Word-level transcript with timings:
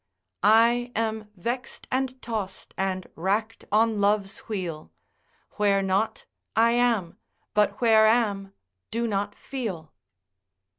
I 0.41 0.91
am 0.95 1.29
vext 1.35 1.87
and 1.91 2.19
toss'd, 2.23 2.73
and 2.75 3.05
rack'd 3.15 3.65
on 3.71 4.01
love's 4.01 4.39
wheel: 4.49 4.91
Where 5.57 5.83
not, 5.83 6.25
I 6.55 6.71
am; 6.71 7.19
but 7.53 7.79
where 7.81 8.07
am, 8.07 8.51
do 8.89 9.05
not 9.05 9.35
feel. 9.35 9.93